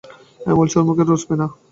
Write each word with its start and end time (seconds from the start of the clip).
আমি 0.39 0.55
বলছি, 0.59 0.75
ওর 0.77 0.85
মুখে 0.87 1.03
রুচবে 1.03 1.35
না! 1.37 1.45